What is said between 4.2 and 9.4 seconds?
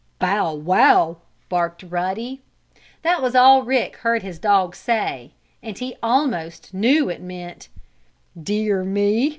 his dog say, and he almost knew it meant: "Dear me!